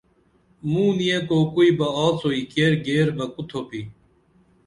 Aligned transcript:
موں 0.69 0.91
نِیہ 0.97 1.19
کوکُئی 1.27 1.71
بہ 1.77 1.87
آڅوئی 2.03 2.41
کیر 2.51 2.73
گیر 2.85 3.07
بہ 3.17 3.25
کُتُھپی 3.33 3.81